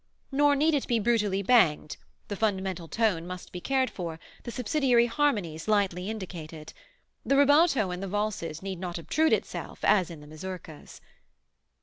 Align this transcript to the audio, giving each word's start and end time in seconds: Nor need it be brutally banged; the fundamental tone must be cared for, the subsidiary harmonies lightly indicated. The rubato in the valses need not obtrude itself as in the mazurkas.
Nor 0.31 0.55
need 0.55 0.73
it 0.73 0.87
be 0.87 0.97
brutally 0.97 1.43
banged; 1.43 1.97
the 2.27 2.35
fundamental 2.35 2.87
tone 2.87 3.27
must 3.27 3.51
be 3.51 3.61
cared 3.61 3.91
for, 3.91 4.19
the 4.41 4.49
subsidiary 4.51 5.05
harmonies 5.05 5.67
lightly 5.67 6.09
indicated. 6.09 6.73
The 7.23 7.37
rubato 7.37 7.91
in 7.91 7.99
the 7.99 8.07
valses 8.07 8.63
need 8.63 8.79
not 8.79 8.97
obtrude 8.97 9.31
itself 9.31 9.83
as 9.85 10.09
in 10.09 10.19
the 10.19 10.25
mazurkas. 10.25 11.01